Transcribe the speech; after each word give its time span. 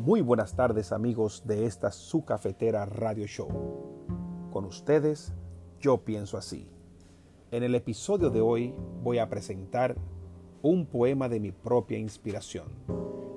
Muy 0.00 0.22
buenas 0.22 0.56
tardes 0.56 0.92
amigos 0.92 1.42
de 1.44 1.66
esta 1.66 1.92
su 1.92 2.24
cafetera 2.24 2.86
radio 2.86 3.26
show. 3.26 3.50
Con 4.50 4.64
ustedes, 4.64 5.34
yo 5.78 5.98
pienso 6.06 6.38
así. 6.38 6.66
En 7.50 7.64
el 7.64 7.74
episodio 7.74 8.30
de 8.30 8.40
hoy 8.40 8.74
voy 9.02 9.18
a 9.18 9.28
presentar 9.28 9.96
un 10.62 10.86
poema 10.86 11.28
de 11.28 11.38
mi 11.38 11.52
propia 11.52 11.98
inspiración. 11.98 12.68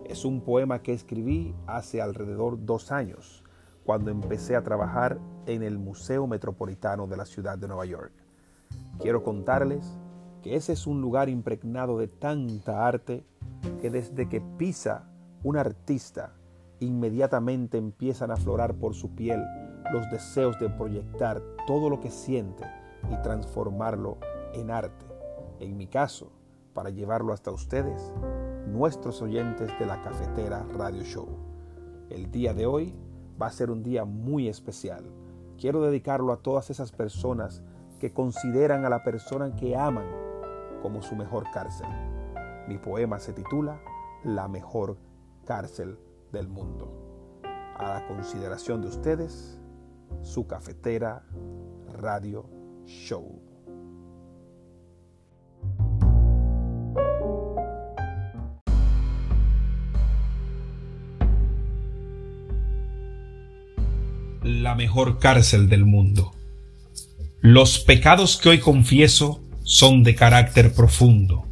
Es 0.06 0.24
un 0.24 0.40
poema 0.40 0.82
que 0.82 0.94
escribí 0.94 1.54
hace 1.68 2.02
alrededor 2.02 2.66
dos 2.66 2.94
años, 2.94 3.44
cuando 3.84 4.10
empecé 4.10 4.56
a 4.56 4.64
trabajar 4.64 5.20
en 5.48 5.64
el 5.64 5.78
Museo 5.78 6.28
Metropolitano 6.28 7.08
de 7.08 7.18
la 7.18 7.26
ciudad 7.26 7.58
de 7.58 7.68
Nueva 7.68 7.86
York. 7.86 8.14
Quiero 9.00 9.22
contarles 9.22 10.00
que 10.42 10.56
ese 10.56 10.72
es 10.72 10.88
un 10.88 11.02
lugar 11.02 11.28
impregnado 11.28 11.98
de 11.98 12.08
tanta 12.08 12.88
arte 12.88 13.26
que 13.82 13.90
desde 13.90 14.30
que 14.30 14.40
pisa 14.40 15.10
un 15.44 15.58
artista 15.58 16.38
inmediatamente 16.84 17.78
empiezan 17.78 18.32
a 18.32 18.36
aflorar 18.36 18.76
por 18.76 18.94
su 18.94 19.16
piel 19.16 19.44
los 19.92 20.10
deseos 20.10 20.60
de 20.60 20.70
proyectar 20.70 21.42
todo 21.68 21.90
lo 21.90 22.00
que 22.00 22.12
siente 22.12 22.64
y 23.12 23.22
transformarlo 23.22 24.18
en 24.54 24.72
arte. 24.72 25.06
En 25.60 25.78
mi 25.78 25.88
caso, 25.88 26.32
para 26.74 26.90
llevarlo 26.90 27.34
hasta 27.34 27.52
ustedes, 27.52 28.14
nuestros 28.68 29.22
oyentes 29.22 29.72
de 29.80 29.86
la 29.86 30.02
cafetera 30.02 30.66
Radio 30.74 31.04
Show. 31.04 31.28
El 32.10 32.32
día 32.32 32.54
de 32.54 32.66
hoy 32.66 32.96
va 33.42 33.48
a 33.48 33.52
ser 33.52 33.72
un 33.72 33.84
día 33.84 34.06
muy 34.06 34.48
especial. 34.48 35.04
Quiero 35.58 35.82
dedicarlo 35.82 36.34
a 36.34 36.38
todas 36.38 36.70
esas 36.70 36.92
personas 36.92 37.62
que 38.00 38.12
consideran 38.12 38.86
a 38.86 38.90
la 38.90 39.04
persona 39.04 39.56
que 39.56 39.76
aman 39.76 40.08
como 40.82 41.02
su 41.02 41.16
mejor 41.16 41.46
cárcel. 41.54 41.88
Mi 42.68 42.78
poema 42.78 43.20
se 43.20 43.34
titula 43.34 43.80
La 44.24 44.48
mejor 44.48 44.98
cárcel 45.46 45.98
del 46.34 46.50
mundo. 46.50 47.40
A 47.78 47.94
la 47.94 48.08
consideración 48.08 48.82
de 48.82 48.88
ustedes, 48.88 49.60
su 50.22 50.46
cafetera 50.48 51.24
Radio 51.94 52.50
Show. 52.86 53.40
La 64.44 64.76
mejor 64.76 65.20
cárcel 65.20 65.70
del 65.70 65.86
mundo. 65.86 66.32
Los 67.40 67.80
pecados 67.80 68.38
que 68.38 68.50
hoy 68.50 68.60
confieso 68.60 69.42
son 69.64 70.04
de 70.04 70.16
carácter 70.16 70.74
profundo. 70.74 71.46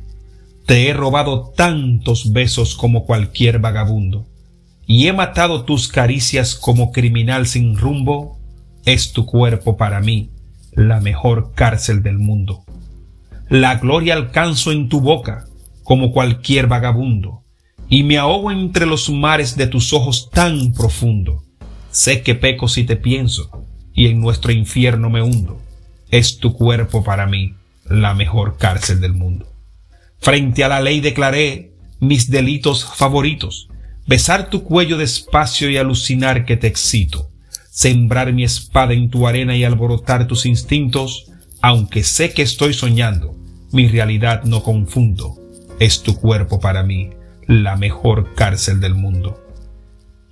Te 0.66 0.90
he 0.90 0.94
robado 0.94 1.52
tantos 1.56 2.34
besos 2.34 2.76
como 2.76 3.06
cualquier 3.06 3.60
vagabundo 3.60 4.31
y 4.92 5.08
he 5.08 5.14
matado 5.14 5.64
tus 5.64 5.88
caricias 5.88 6.54
como 6.54 6.92
criminal 6.92 7.48
sin 7.48 7.78
rumbo, 7.78 8.42
es 8.84 9.14
tu 9.14 9.26
cuerpo 9.26 9.78
para 9.78 10.02
mí 10.02 10.32
la 10.74 11.00
mejor 11.00 11.54
cárcel 11.56 12.04
del 12.04 12.20
mundo. 12.20 12.66
La 13.48 13.76
gloria 13.76 14.16
alcanzo 14.16 14.74
en 14.74 14.90
tu 14.90 15.00
boca 15.00 15.46
como 15.84 16.12
cualquier 16.12 16.68
vagabundo, 16.68 17.46
y 17.88 18.04
me 18.04 18.18
ahogo 18.18 18.52
entre 18.52 18.86
los 18.86 19.10
mares 19.10 19.56
de 19.56 19.68
tus 19.68 19.94
ojos 19.94 20.30
tan 20.30 20.74
profundo. 20.74 21.42
Sé 21.92 22.22
que 22.22 22.36
peco 22.36 22.68
si 22.68 22.84
te 22.84 22.98
pienso, 22.98 23.50
y 23.94 24.08
en 24.08 24.20
nuestro 24.20 24.52
infierno 24.52 25.10
me 25.10 25.22
hundo. 25.22 25.62
Es 26.10 26.38
tu 26.38 26.52
cuerpo 26.52 27.02
para 27.02 27.28
mí 27.28 27.54
la 27.86 28.14
mejor 28.14 28.58
cárcel 28.58 29.00
del 29.00 29.14
mundo. 29.14 29.48
Frente 30.20 30.66
a 30.66 30.68
la 30.68 30.82
ley 30.82 31.00
declaré 31.00 31.76
mis 32.02 32.30
delitos 32.30 32.84
favoritos, 32.84 33.70
besar 34.12 34.50
tu 34.50 34.66
cuello 34.66 34.98
despacio 34.98 35.70
y 35.70 35.78
alucinar 35.78 36.44
que 36.44 36.58
te 36.58 36.68
excito, 36.68 37.30
sembrar 37.70 38.34
mi 38.34 38.44
espada 38.44 38.92
en 38.92 39.10
tu 39.10 39.26
arena 39.26 39.56
y 39.56 39.64
alborotar 39.64 40.28
tus 40.28 40.46
instintos, 40.46 41.32
aunque 41.62 42.04
sé 42.04 42.34
que 42.34 42.42
estoy 42.42 42.74
soñando, 42.74 43.34
mi 43.72 43.88
realidad 43.88 44.44
no 44.44 44.64
confundo, 44.64 45.38
es 45.80 46.04
tu 46.04 46.18
cuerpo 46.18 46.60
para 46.60 46.84
mí 46.84 47.12
la 47.48 47.78
mejor 47.78 48.36
cárcel 48.36 48.82
del 48.82 48.96
mundo. 48.96 49.42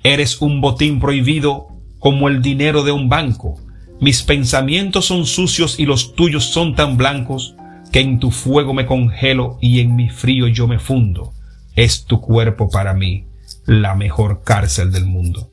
Eres 0.03 0.41
un 0.41 0.59
botín 0.59 0.99
prohibido 0.99 1.67
como 1.99 2.27
el 2.27 2.41
dinero 2.41 2.83
de 2.83 2.91
un 2.91 3.07
banco, 3.07 3.61
mis 4.01 4.23
pensamientos 4.23 5.05
son 5.05 5.25
sucios 5.25 5.79
y 5.79 5.85
los 5.85 6.15
tuyos 6.15 6.43
son 6.43 6.75
tan 6.75 6.97
blancos 6.97 7.55
que 7.93 8.01
en 8.01 8.19
tu 8.19 8.31
fuego 8.31 8.73
me 8.73 8.85
congelo 8.85 9.57
y 9.61 9.79
en 9.79 9.95
mi 9.95 10.09
frío 10.09 10.49
yo 10.49 10.67
me 10.67 10.79
fundo. 10.79 11.31
Es 11.77 12.03
tu 12.03 12.19
cuerpo 12.19 12.69
para 12.69 12.93
mí 12.93 13.28
la 13.69 13.93
mejor 13.93 14.41
cárcel 14.43 14.91
del 14.91 15.05
mundo. 15.05 15.51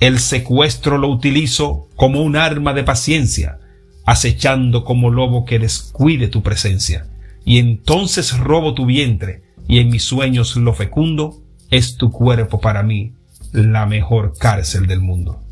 El 0.00 0.18
secuestro 0.18 0.96
lo 0.96 1.08
utilizo 1.08 1.88
como 1.94 2.22
un 2.22 2.36
arma 2.36 2.72
de 2.72 2.84
paciencia, 2.84 3.58
acechando 4.06 4.82
como 4.82 5.10
lobo 5.10 5.44
que 5.44 5.58
descuide 5.58 6.28
tu 6.28 6.42
presencia, 6.42 7.06
y 7.44 7.58
entonces 7.58 8.38
robo 8.38 8.72
tu 8.72 8.86
vientre, 8.86 9.42
y 9.68 9.78
en 9.78 9.90
mis 9.90 10.04
sueños 10.04 10.56
lo 10.56 10.72
fecundo, 10.72 11.42
es 11.70 11.98
tu 11.98 12.10
cuerpo 12.10 12.60
para 12.60 12.82
mí 12.82 13.12
la 13.52 13.84
mejor 13.84 14.32
cárcel 14.38 14.86
del 14.86 15.02
mundo. 15.02 15.42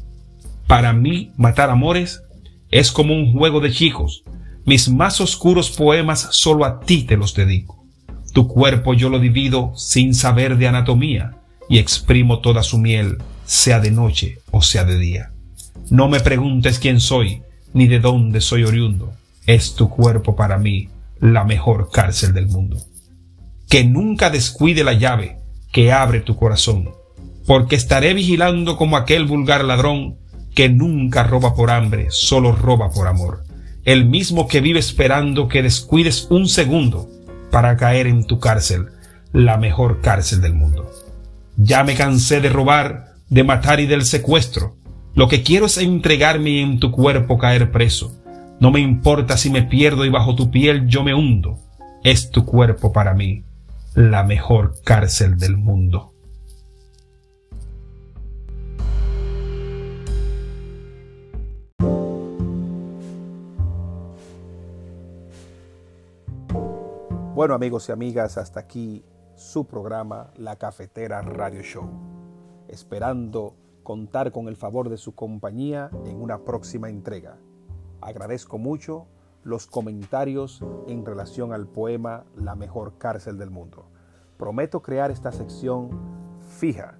Para 0.66 0.94
mí 0.94 1.32
matar 1.36 1.68
amores 1.68 2.22
es 2.70 2.90
como 2.90 3.12
un 3.12 3.32
juego 3.32 3.60
de 3.60 3.70
chicos, 3.70 4.24
mis 4.64 4.88
más 4.88 5.20
oscuros 5.20 5.70
poemas 5.70 6.28
solo 6.30 6.64
a 6.64 6.80
ti 6.80 7.02
te 7.02 7.18
los 7.18 7.34
dedico. 7.34 7.84
Tu 8.32 8.48
cuerpo 8.48 8.94
yo 8.94 9.10
lo 9.10 9.18
divido 9.18 9.72
sin 9.76 10.14
saber 10.14 10.56
de 10.56 10.68
anatomía, 10.68 11.41
y 11.72 11.78
exprimo 11.78 12.40
toda 12.40 12.62
su 12.62 12.76
miel, 12.76 13.16
sea 13.46 13.80
de 13.80 13.90
noche 13.90 14.40
o 14.50 14.60
sea 14.60 14.84
de 14.84 14.98
día. 14.98 15.30
No 15.88 16.06
me 16.06 16.20
preguntes 16.20 16.78
quién 16.78 17.00
soy, 17.00 17.40
ni 17.72 17.86
de 17.86 17.98
dónde 17.98 18.42
soy 18.42 18.64
oriundo. 18.64 19.14
Es 19.46 19.74
tu 19.74 19.88
cuerpo 19.88 20.36
para 20.36 20.58
mí 20.58 20.90
la 21.18 21.44
mejor 21.44 21.88
cárcel 21.90 22.34
del 22.34 22.46
mundo. 22.46 22.76
Que 23.70 23.84
nunca 23.84 24.28
descuide 24.28 24.84
la 24.84 24.92
llave 24.92 25.38
que 25.72 25.92
abre 25.92 26.20
tu 26.20 26.36
corazón, 26.36 26.90
porque 27.46 27.76
estaré 27.76 28.12
vigilando 28.12 28.76
como 28.76 28.98
aquel 28.98 29.24
vulgar 29.24 29.64
ladrón 29.64 30.18
que 30.54 30.68
nunca 30.68 31.22
roba 31.22 31.54
por 31.54 31.70
hambre, 31.70 32.08
solo 32.10 32.52
roba 32.52 32.90
por 32.90 33.08
amor. 33.08 33.44
El 33.86 34.04
mismo 34.04 34.46
que 34.46 34.60
vive 34.60 34.78
esperando 34.78 35.48
que 35.48 35.62
descuides 35.62 36.26
un 36.28 36.48
segundo 36.48 37.08
para 37.50 37.78
caer 37.78 38.08
en 38.08 38.26
tu 38.26 38.40
cárcel, 38.40 38.88
la 39.32 39.56
mejor 39.56 40.02
cárcel 40.02 40.42
del 40.42 40.52
mundo. 40.52 40.90
Ya 41.64 41.84
me 41.84 41.94
cansé 41.94 42.40
de 42.40 42.48
robar, 42.48 43.14
de 43.28 43.44
matar 43.44 43.78
y 43.78 43.86
del 43.86 44.04
secuestro. 44.04 44.74
Lo 45.14 45.28
que 45.28 45.44
quiero 45.44 45.66
es 45.66 45.78
entregarme 45.78 46.50
y 46.50 46.58
en 46.58 46.80
tu 46.80 46.90
cuerpo 46.90 47.38
caer 47.38 47.70
preso. 47.70 48.20
No 48.58 48.72
me 48.72 48.80
importa 48.80 49.36
si 49.36 49.48
me 49.48 49.62
pierdo 49.62 50.04
y 50.04 50.08
bajo 50.08 50.34
tu 50.34 50.50
piel 50.50 50.88
yo 50.88 51.04
me 51.04 51.14
hundo. 51.14 51.60
Es 52.02 52.32
tu 52.32 52.44
cuerpo 52.44 52.92
para 52.92 53.14
mí 53.14 53.44
la 53.94 54.24
mejor 54.24 54.74
cárcel 54.82 55.38
del 55.38 55.56
mundo. 55.56 56.12
Bueno 67.36 67.54
amigos 67.54 67.88
y 67.88 67.92
amigas, 67.92 68.36
hasta 68.36 68.58
aquí 68.58 69.04
su 69.34 69.66
programa 69.66 70.30
La 70.36 70.56
Cafetera 70.56 71.22
Radio 71.22 71.62
Show, 71.62 71.88
esperando 72.68 73.56
contar 73.82 74.30
con 74.30 74.48
el 74.48 74.56
favor 74.56 74.88
de 74.88 74.96
su 74.96 75.14
compañía 75.14 75.90
en 76.04 76.20
una 76.20 76.44
próxima 76.44 76.90
entrega. 76.90 77.38
Agradezco 78.00 78.58
mucho 78.58 79.06
los 79.42 79.66
comentarios 79.66 80.62
en 80.86 81.04
relación 81.04 81.52
al 81.52 81.66
poema 81.66 82.24
La 82.36 82.54
mejor 82.54 82.98
cárcel 82.98 83.38
del 83.38 83.50
mundo. 83.50 83.86
Prometo 84.36 84.82
crear 84.82 85.10
esta 85.10 85.32
sección 85.32 85.90
fija 86.40 86.98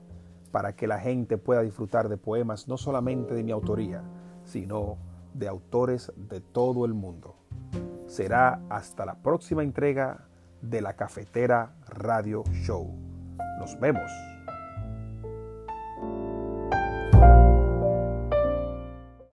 para 0.51 0.75
que 0.75 0.87
la 0.87 0.99
gente 0.99 1.39
pueda 1.39 1.63
disfrutar 1.63 2.09
de 2.09 2.17
poemas 2.17 2.67
no 2.67 2.77
solamente 2.77 3.35
de 3.35 3.45
mi 3.45 3.53
autoría, 3.53 4.03
sino 4.45 4.97
de 5.35 5.49
autores 5.49 6.13
de 6.17 6.41
todo 6.41 6.85
el 6.85 6.95
mundo. 6.95 7.37
Será 8.07 8.61
hasta 8.69 9.07
la 9.07 9.23
próxima 9.23 9.63
entrega 9.63 10.29
de 10.63 10.81
la 10.81 10.95
Cafetera 10.95 11.75
Radio 11.89 12.45
Show. 12.65 12.91
Nos 13.59 13.79
vemos. 13.79 14.32